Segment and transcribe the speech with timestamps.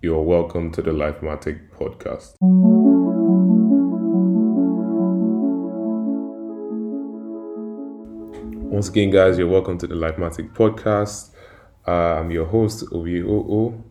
[0.00, 2.36] You're welcome to the Lifematic podcast.
[8.70, 11.32] Once again, guys, you're welcome to the Lifematic podcast.
[11.84, 13.82] Uh, I'm your host, OVOO,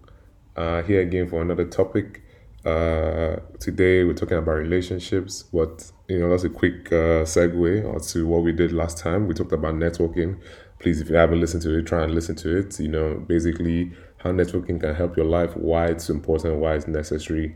[0.55, 2.23] uh, here again for another topic.
[2.63, 8.25] Uh, today, we're talking about relationships, but you know, that's a quick uh, segue to
[8.25, 9.27] what we did last time.
[9.27, 10.39] We talked about networking.
[10.79, 12.79] Please, if you haven't listened to it, try and listen to it.
[12.79, 17.55] You know, basically, how networking can help your life, why it's important, why it's necessary,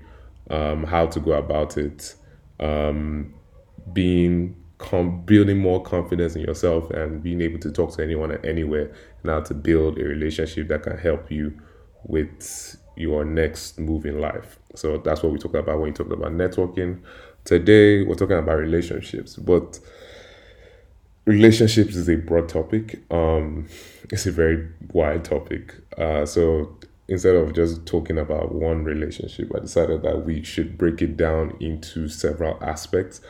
[0.50, 2.15] um, how to go about it,
[2.60, 3.33] um,
[3.93, 8.93] being com- building more confidence in yourself and being able to talk to anyone anywhere
[9.21, 11.54] and how to build a relationship that can help you
[12.04, 14.60] with your next move in life.
[14.75, 17.02] So that's what we talked about when we talked about networking.
[17.46, 19.80] Today we're talking about relationships, but
[21.25, 23.04] relationships is a broad topic.
[23.11, 23.68] Um,
[24.10, 25.75] it's a very wide topic.
[25.97, 31.02] Uh, so instead of just talking about one relationship, I decided that we should break
[31.02, 33.22] it down into several aspects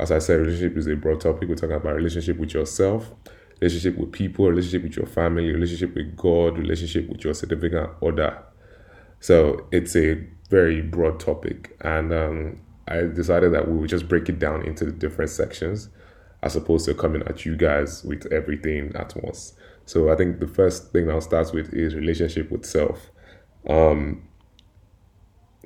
[0.00, 1.48] as I said, relationship is a broad topic.
[1.48, 3.12] We're talking about relationship with yourself,
[3.60, 8.42] relationship with people, relationship with your family, relationship with God, relationship with your significant other.
[9.20, 14.30] So it's a very broad topic, and um, I decided that we would just break
[14.30, 15.90] it down into different sections,
[16.42, 19.54] as opposed to coming at you guys with everything at once.
[19.84, 23.10] So I think the first thing I'll start with is relationship with self.
[23.68, 24.28] Um,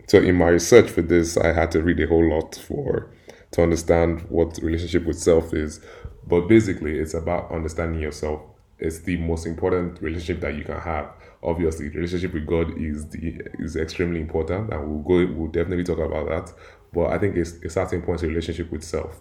[0.07, 3.11] so in my research for this, I had to read a whole lot for
[3.53, 5.81] to understand what relationship with self is.
[6.27, 8.41] But basically, it's about understanding yourself.
[8.79, 11.11] It's the most important relationship that you can have.
[11.43, 15.33] Obviously, relationship with God is the is extremely important, and we'll go.
[15.33, 16.53] We'll definitely talk about that.
[16.93, 19.21] But I think it's a certain point relationship with self.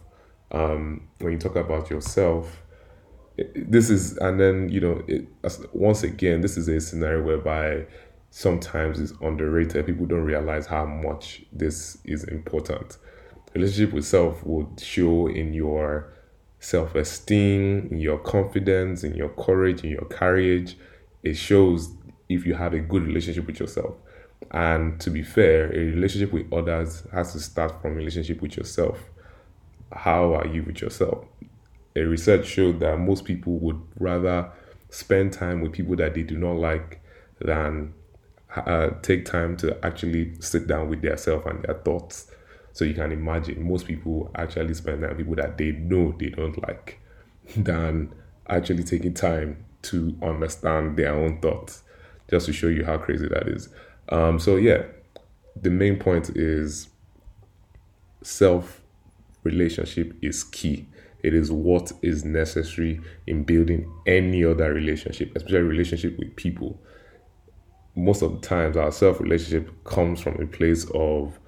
[0.53, 2.61] Um, when you talk about yourself,
[3.55, 5.27] this is, and then you know, it,
[5.73, 7.85] once again, this is a scenario whereby
[8.29, 9.85] sometimes it's underrated.
[9.87, 12.97] People don't realize how much this is important
[13.53, 16.13] relationship with self would show in your
[16.59, 20.77] self esteem, in your confidence, in your courage, in your courage.
[21.23, 21.93] It shows
[22.29, 23.95] if you have a good relationship with yourself.
[24.51, 28.57] And to be fair, a relationship with others has to start from a relationship with
[28.57, 28.99] yourself.
[29.95, 31.25] How are you with yourself?
[31.95, 34.51] A research showed that most people would rather
[34.89, 37.01] spend time with people that they do not like
[37.39, 37.93] than
[38.55, 42.31] uh, take time to actually sit down with their self and their thoughts
[42.73, 46.29] so you can imagine most people actually spend time with people that they know they
[46.29, 46.99] don't like
[47.55, 48.13] than
[48.49, 51.83] actually taking time to understand their own thoughts,
[52.29, 53.69] just to show you how crazy that is.
[54.09, 54.83] Um, so yeah,
[55.61, 56.89] the main point is
[58.21, 58.81] self
[59.43, 60.87] relationship is key.
[61.23, 66.81] It is what is necessary in building any other relationship, especially relationship with people.
[67.95, 71.39] Most of the times, our self relationship comes from a place of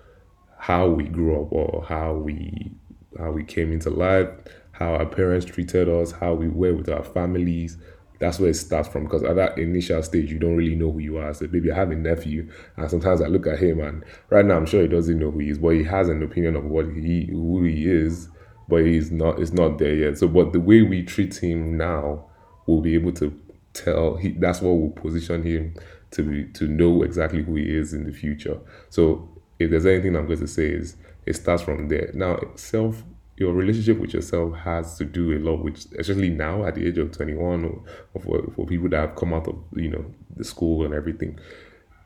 [0.57, 2.71] how we grew up or how we
[3.17, 4.29] how we came into life,
[4.71, 7.77] how our parents treated us, how we were with our families.
[8.19, 9.03] That's where it starts from.
[9.03, 11.33] Because at that initial stage, you don't really know who you are.
[11.33, 14.57] So maybe I have a nephew, and sometimes I look at him, and right now
[14.57, 16.85] I'm sure he doesn't know who he is, but he has an opinion of what
[16.85, 18.29] he who he is,
[18.67, 19.39] but he's not.
[19.39, 20.17] It's not there yet.
[20.17, 22.25] So, but the way we treat him now,
[22.67, 23.37] we'll be able to
[23.73, 24.15] tell.
[24.17, 25.75] He, that's what will position him
[26.11, 28.59] to be to know exactly who he is in the future.
[28.89, 32.11] So if there's anything I'm going to say is it starts from there.
[32.13, 33.03] Now, self,
[33.37, 36.97] your relationship with yourself has to do a lot with, especially now at the age
[36.97, 40.43] of 21, or, or for, for people that have come out of you know the
[40.43, 41.39] school and everything,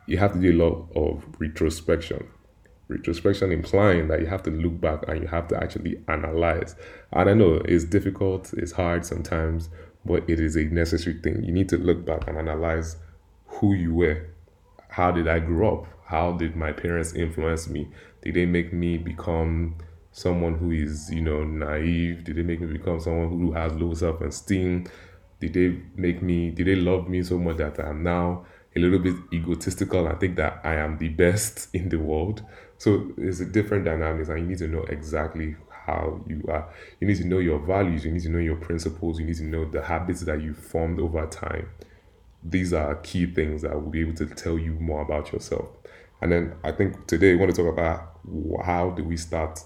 [0.07, 2.27] you have to do a lot of retrospection.
[2.87, 6.75] Retrospection implying that you have to look back and you have to actually analyze.
[7.13, 9.69] I know it's difficult, it's hard sometimes,
[10.05, 11.43] but it is a necessary thing.
[11.43, 12.97] You need to look back and analyze
[13.45, 14.27] who you were.
[14.89, 15.87] How did I grow up?
[16.09, 17.87] how did my parents influence me?
[18.23, 19.75] Did they make me become
[20.19, 22.23] someone who is, you know, naive?
[22.23, 24.85] Did they make me become someone who has low self esteem?
[25.39, 28.99] Did they make me, did they love me so much that I'm now a little
[28.99, 32.43] bit egotistical and think that I am the best in the world?
[32.77, 35.55] So it's a different dynamics, and you need to know exactly
[35.85, 36.71] how you are.
[36.99, 39.43] You need to know your values, you need to know your principles, you need to
[39.43, 41.69] know the habits that you formed over time.
[42.43, 45.67] These are key things that will be able to tell you more about yourself.
[46.21, 48.19] And then I think today we want to talk about
[48.65, 49.59] how do we start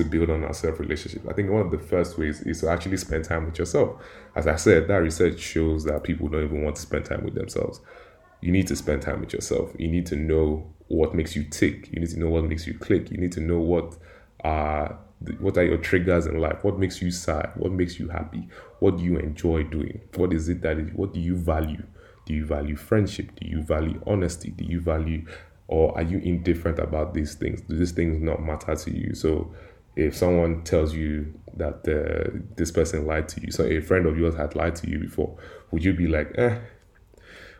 [0.00, 1.26] to build on our self relationship.
[1.28, 4.02] I think one of the first ways is to actually spend time with yourself.
[4.34, 7.34] As I said, that research shows that people don't even want to spend time with
[7.34, 7.80] themselves.
[8.40, 9.72] You need to spend time with yourself.
[9.78, 11.90] You need to know what makes you tick.
[11.92, 13.10] You need to know what makes you click.
[13.10, 13.96] You need to know what
[14.42, 14.98] are
[15.38, 16.64] what are your triggers in life.
[16.64, 17.52] What makes you sad?
[17.56, 18.48] What makes you happy?
[18.78, 20.00] What do you enjoy doing?
[20.16, 20.90] What is it that is?
[20.94, 21.82] What do you value?
[22.24, 23.38] Do you value friendship?
[23.38, 24.50] Do you value honesty?
[24.50, 25.26] Do you value
[25.70, 27.60] or are you indifferent about these things?
[27.60, 29.14] Do these things not matter to you?
[29.14, 29.54] So
[29.96, 34.18] if someone tells you that uh, this person lied to you, so a friend of
[34.18, 35.36] yours had lied to you before,
[35.70, 36.58] would you be like, eh,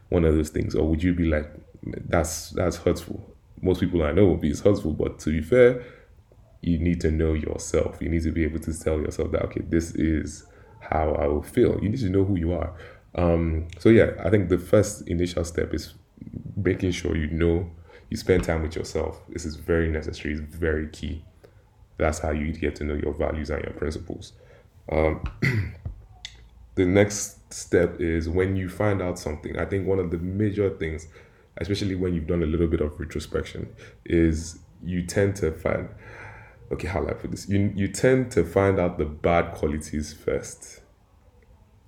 [0.08, 1.50] one of those things, or would you be like,
[1.82, 3.34] that's that's hurtful?
[3.62, 5.84] Most people I know be it's hurtful, but to be fair,
[6.62, 7.98] you need to know yourself.
[8.00, 10.44] You need to be able to tell yourself that okay, this is
[10.80, 11.78] how I will feel.
[11.82, 12.74] You need to know who you are.
[13.14, 15.94] Um, so yeah, I think the first initial step is
[16.56, 17.70] making sure you know
[18.08, 19.20] you spend time with yourself.
[19.28, 20.34] This is very necessary.
[20.34, 21.24] It's very key.
[22.00, 24.32] That's how you get to know your values and your principles.
[24.90, 25.22] Um,
[26.74, 29.58] the next step is when you find out something.
[29.58, 31.08] I think one of the major things,
[31.58, 33.68] especially when you've done a little bit of retrospection,
[34.06, 35.90] is you tend to find
[36.72, 37.48] okay, how do I put this?
[37.48, 40.80] You you tend to find out the bad qualities first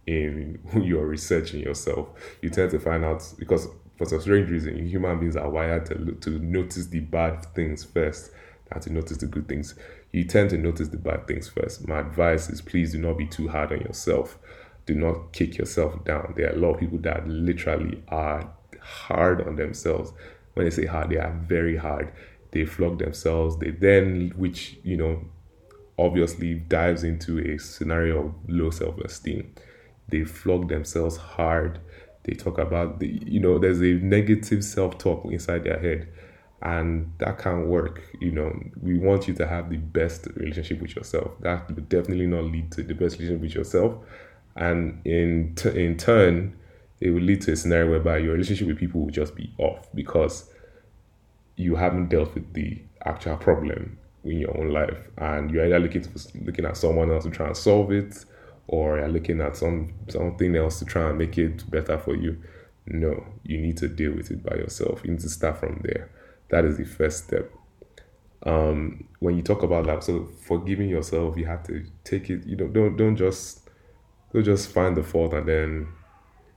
[0.07, 2.09] in who you're researching yourself.
[2.43, 3.67] You tend to find out because
[3.97, 8.31] for some strange reason, human beings are wired to to notice the bad things first
[8.71, 9.75] and to notice the good things.
[10.13, 11.89] You tend to notice the bad things first.
[11.89, 14.39] My advice is please do not be too hard on yourself.
[14.85, 16.35] Do not kick yourself down.
[16.37, 20.13] There are a lot of people that literally are hard on themselves.
[20.55, 22.13] When they say hard, they are very hard
[22.53, 23.59] they flog themselves.
[23.59, 25.25] They then, which, you know,
[25.99, 29.53] obviously dives into a scenario of low self esteem.
[30.09, 31.81] They flog themselves hard.
[32.25, 36.09] They talk about the, you know, there's a negative self talk inside their head,
[36.63, 38.03] and that can't work.
[38.21, 41.33] You know, we want you to have the best relationship with yourself.
[41.41, 43.95] That would definitely not lead to the best relationship with yourself,
[44.57, 46.57] and in t- in turn,
[47.01, 49.89] it will lead to a scenario whereby your relationship with people will just be off
[49.95, 50.51] because
[51.57, 56.03] you haven't dealt with the actual problem in your own life, and you're either looking
[56.03, 56.11] to,
[56.45, 58.25] looking at someone else to try and solve it,
[58.69, 62.39] or you're looking at some something else to try and make it better for you.
[62.87, 65.03] No, you need to deal with it by yourself.
[65.05, 66.11] You need to start from there.
[66.53, 67.51] That is the first step.
[68.45, 72.45] Um, when you talk about that, so forgiving yourself, you have to take it.
[72.47, 73.71] You know, don't don't just
[74.35, 75.89] don't just find the fault and then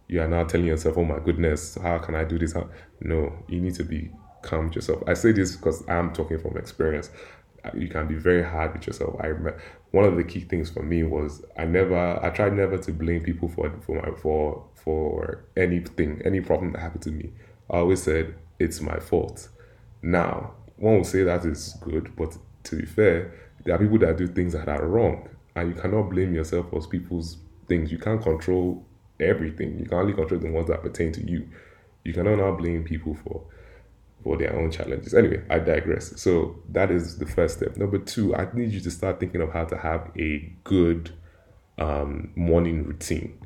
[0.10, 2.70] you are now telling yourself, "Oh my goodness, how can I do this?" How?
[3.00, 4.12] No, you need to be
[4.42, 5.02] calm with yourself.
[5.08, 7.10] I say this because I'm talking from experience.
[7.74, 9.16] You can be very hard with yourself.
[9.22, 9.60] I remember
[9.92, 13.24] one of the key things for me was I never, I tried never to blame
[13.24, 17.32] people for for my for for anything, any problem that happened to me.
[17.70, 19.48] I always said it's my fault.
[20.06, 24.18] Now, one will say that is good, but to be fair, there are people that
[24.18, 27.38] do things that are wrong, and you cannot blame yourself for people's
[27.68, 27.92] things.
[27.92, 28.86] You can't control
[29.20, 29.80] everything.
[29.80, 31.50] You can only control the ones that pertain to you.
[32.04, 33.46] You cannot now blame people for
[34.24, 35.16] for their own challenges.
[35.16, 36.20] Anyway, I digress.
[36.22, 37.76] So that is the first step.
[37.78, 41.12] Number two, I need you to start thinking of how to have a good
[41.80, 43.40] um, morning routine.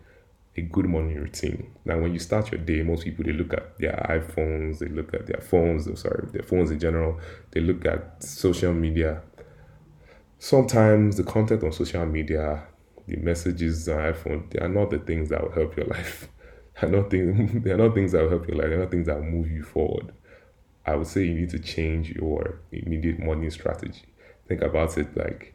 [0.60, 1.72] A good morning routine.
[1.86, 5.14] Now, when you start your day, most people they look at their iPhones, they look
[5.14, 5.88] at their phones.
[5.88, 7.18] Oh, sorry, their phones in general.
[7.52, 9.22] They look at social media.
[10.38, 12.64] Sometimes the content on social media,
[13.08, 16.28] the messages on iPhone, they are not the things that will help your life.
[16.82, 17.64] They are not things.
[17.64, 18.68] They are not things that will help your life.
[18.68, 20.12] They are not things that will move you forward
[20.86, 24.06] I would say you need to change your immediate morning strategy.
[24.48, 25.54] Think about it like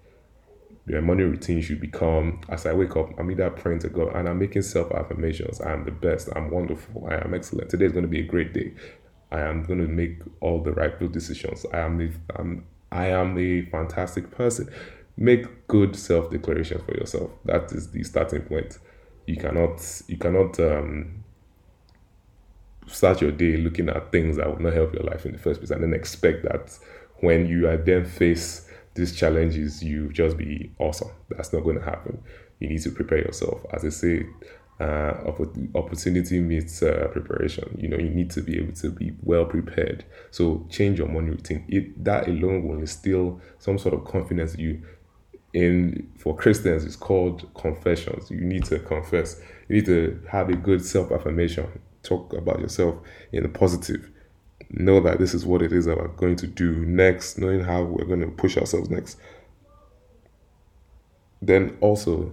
[0.87, 4.29] your morning routine should become as I wake up, I'm either praying to God and
[4.29, 5.61] I'm making self affirmations.
[5.61, 7.71] I'm the best, I'm wonderful, I am excellent.
[7.71, 8.75] Today is going to be a great day.
[9.33, 11.65] I am going to make all the right decisions.
[11.73, 14.71] I am the, I'm, I am a fantastic person.
[15.17, 17.31] Make good self declarations for yourself.
[17.45, 18.79] That is the starting point.
[19.27, 21.25] You cannot you cannot um,
[22.87, 25.61] start your day looking at things that will not help your life in the first
[25.61, 26.79] place and then expect that
[27.21, 28.64] when you are then face
[28.95, 31.11] these challenges you just be awesome.
[31.29, 32.23] That's not going to happen.
[32.61, 33.65] You need to prepare yourself.
[33.73, 34.27] As i say
[34.81, 35.33] uh,
[35.75, 37.77] opportunity meets uh, preparation.
[37.81, 40.05] You know you need to be able to be well prepared.
[40.31, 41.65] So change your morning routine.
[41.69, 44.83] It that alone will instill some sort of confidence you.
[45.53, 48.29] In for christians it's called confessions.
[48.29, 49.41] You need to confess.
[49.69, 51.69] You need to have a good self-affirmation.
[52.03, 52.97] Talk about yourself
[53.31, 54.11] in a positive.
[54.77, 57.85] Know that this is what it is that we're going to do next, knowing how
[57.85, 59.19] we're going to push ourselves next.
[61.41, 62.33] Then also,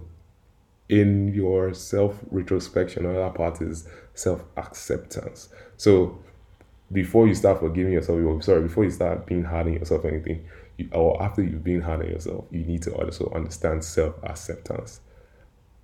[0.88, 5.50] in your self retrospection, another part is self acceptance.
[5.76, 6.18] So,
[6.90, 10.44] before you start forgiving yourself, sorry, before you start being hard on yourself or anything,
[10.78, 15.00] you, or after you've been hard on yourself, you need to also understand self acceptance.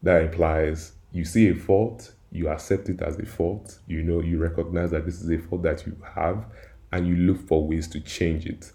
[0.03, 3.79] That implies you see a fault, you accept it as a fault.
[3.87, 6.45] You know, you recognize that this is a fault that you have,
[6.93, 8.73] and you look for ways to change it.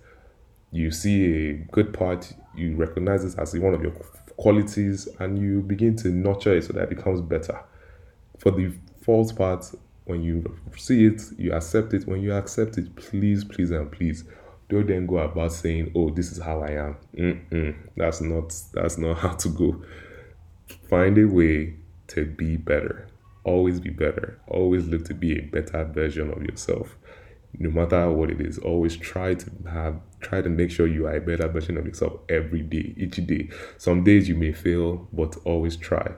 [0.72, 3.92] You see a good part, you recognize this as one of your
[4.38, 7.60] qualities, and you begin to nurture it so that it becomes better.
[8.40, 9.66] For the false part,
[10.06, 12.08] When you see it, you accept it.
[12.08, 14.26] When you accept it, please, please, and please
[14.70, 17.76] don't then go about saying, "Oh, this is how I am." Mm-mm.
[17.96, 19.82] That's not that's not how to go.
[20.90, 21.76] Find a way
[22.08, 23.08] to be better.
[23.44, 24.40] Always be better.
[24.48, 26.96] Always look to be a better version of yourself.
[27.60, 31.18] No matter what it is, always try to have try to make sure you are
[31.18, 33.50] a better version of yourself every day, each day.
[33.78, 36.14] Some days you may fail, but always try.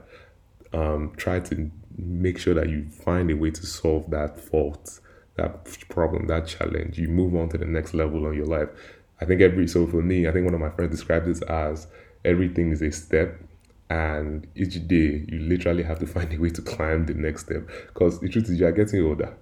[0.72, 5.00] Um, try to make sure that you find a way to solve that fault
[5.36, 8.68] that problem, that challenge, you move on to the next level of your life.
[9.20, 11.86] I think every so for me, I think one of my friends described this as
[12.24, 13.38] everything is a step,
[13.88, 17.68] and each day you literally have to find a way to climb the next step.
[17.86, 19.36] Because the truth is, you are getting older.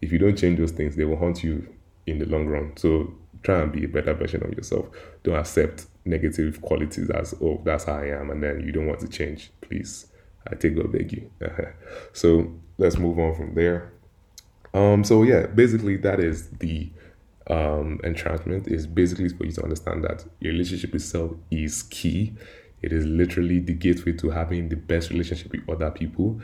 [0.00, 1.68] If you don't change those things, they will haunt you
[2.06, 2.76] in the long run.
[2.76, 4.86] So try and be a better version of yourself.
[5.22, 9.00] Don't accept negative qualities as oh that's how I am, and then you don't want
[9.00, 9.50] to change.
[9.60, 10.06] Please,
[10.50, 11.30] I take God beg you.
[12.12, 13.92] so let's move on from there.
[14.72, 16.90] Um, so yeah, basically that is the
[17.48, 22.34] um, entrancement is basically for you to understand that your relationship itself is key.
[22.84, 26.40] It is literally the gateway to having the best relationship with other people.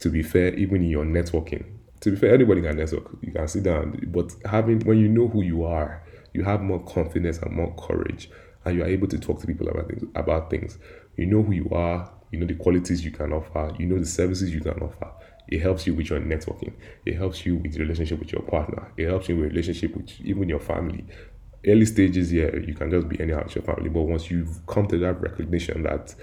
[0.00, 1.64] To be fair, even in your networking,
[2.00, 3.10] to be fair, anybody can network.
[3.20, 6.82] You can sit down, but having when you know who you are, you have more
[6.84, 8.30] confidence and more courage,
[8.64, 10.04] and you are able to talk to people about things.
[10.14, 10.78] About things,
[11.16, 12.10] you know who you are.
[12.32, 13.74] You know the qualities you can offer.
[13.78, 15.10] You know the services you can offer
[15.50, 16.72] it helps you with your networking.
[17.04, 18.92] It helps you with the relationship with your partner.
[18.96, 21.04] It helps you with relationship with even your family.
[21.66, 23.90] Early stages, yeah, you can just be anyhow with your family.
[23.90, 26.14] But once you've come to that recognition that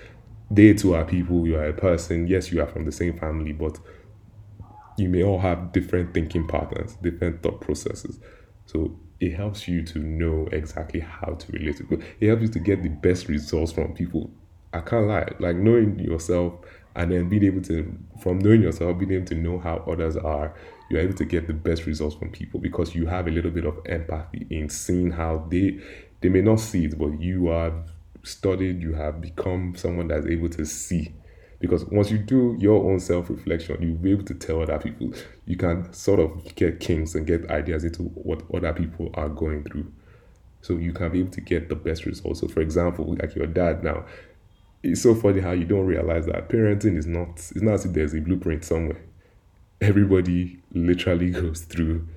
[0.50, 2.28] they too are people, you are a person.
[2.28, 3.78] Yes, you are from the same family, but
[4.98, 8.20] you may all have different thinking patterns, different thought processes.
[8.66, 12.06] So it helps you to know exactly how to relate to people.
[12.20, 14.32] It helps you to get the best results from people.
[14.74, 15.32] I can't lie.
[15.40, 16.56] Like knowing yourself
[16.98, 20.54] and then being able to from knowing yourself being able to know how others are
[20.90, 23.66] you're able to get the best results from people because you have a little bit
[23.66, 25.80] of empathy in seeing how they
[26.22, 27.92] they may not see it but you have
[28.28, 31.14] studied you have become someone that's able to see.
[31.60, 35.14] Because once you do your own self-reflection you'll be able to tell other people.
[35.46, 39.64] You can sort of get kinks and get ideas into what other people are going
[39.64, 39.92] through.
[40.62, 42.42] So you can be able to get the best results.
[42.42, 44.06] So for example like your dad now
[44.88, 47.94] it's so funny how you don't realize that parenting is not it's not as if
[47.94, 49.02] there's a blueprint somewhere.
[49.82, 52.08] Everybody literally goes through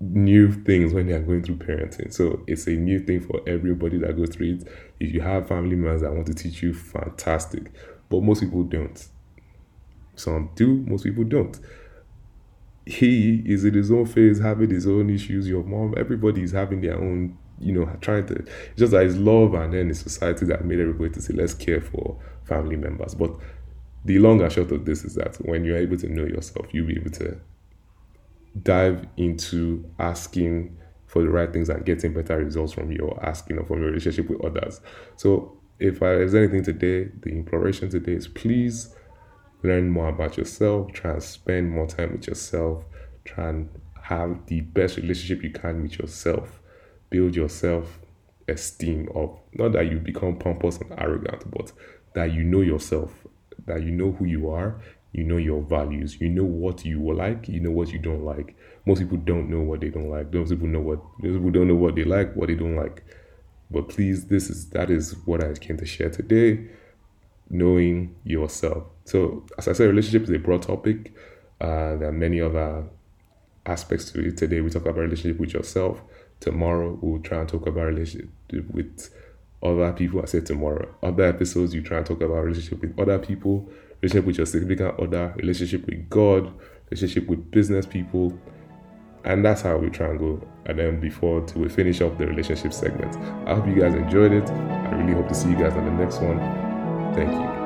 [0.00, 2.12] new things when they are going through parenting.
[2.12, 4.68] So it's a new thing for everybody that goes through it.
[5.00, 7.70] If you have family members that want to teach you fantastic.
[8.08, 9.06] But most people don't.
[10.16, 11.58] Some do most people don't.
[12.86, 15.46] He is in his own phase having his own issues.
[15.46, 18.44] Your mom everybody is having their own you know, trying to
[18.76, 21.80] just that it's love and then it's society that made everybody to say let's care
[21.80, 23.14] for family members.
[23.14, 23.36] But
[24.04, 26.86] the long and short of this is that when you're able to know yourself, you'll
[26.86, 27.40] be able to
[28.62, 33.64] dive into asking for the right things and getting better results from your asking or
[33.64, 34.80] from your relationship with others.
[35.16, 38.94] So if there's anything today, the imploration today is please
[39.62, 42.84] learn more about yourself, try and spend more time with yourself,
[43.24, 43.68] try and
[44.02, 46.60] have the best relationship you can with yourself
[47.10, 47.98] build your self
[48.48, 49.38] esteem up.
[49.54, 51.72] Not that you become pompous and arrogant, but
[52.14, 53.12] that you know yourself,
[53.66, 54.80] that you know who you are,
[55.12, 58.56] you know your values, you know what you like, you know what you don't like.
[58.86, 60.30] Most people don't know what they don't like.
[60.32, 63.04] Those people know what those people don't know what they like, what they don't like.
[63.70, 66.68] But please, this is that is what I came to share today.
[67.50, 68.84] Knowing yourself.
[69.04, 71.14] So, as I said, relationship is a broad topic.
[71.60, 72.84] Uh, there are many other
[73.64, 74.36] aspects to it.
[74.36, 76.02] Today, we talk about relationship with yourself
[76.40, 78.30] Tomorrow we'll try and talk about relationship
[78.70, 79.10] with
[79.62, 80.22] other people.
[80.22, 80.94] I said tomorrow.
[81.02, 83.68] Other episodes you try and talk about relationship with other people,
[84.00, 86.52] relationship with your significant other, relationship with God,
[86.90, 88.38] relationship with business people.
[89.24, 90.40] And that's how we try and go.
[90.66, 93.16] And then before till we finish up the relationship segment.
[93.48, 94.48] I hope you guys enjoyed it.
[94.48, 96.38] I really hope to see you guys on the next one.
[97.14, 97.57] Thank you.